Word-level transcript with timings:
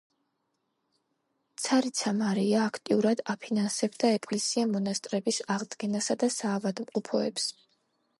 ცარიცა 1.65 2.13
მარია 2.21 2.63
აქტიურად 2.69 3.21
აფინანსებდა 3.33 4.09
ეკლესია-მონასტრების 4.15 5.39
აღდგენასა 5.57 6.17
და 6.25 6.31
საავადმყოფოებს. 6.37 7.47